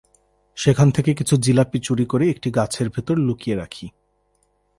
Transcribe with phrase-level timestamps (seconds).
[0.57, 3.87] সেখান থেকে কিছু জিলাপি চুরি করে একটি গাছের ভেতর লুকিয়ে রাখি।